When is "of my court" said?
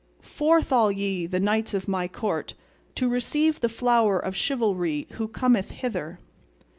1.75-2.55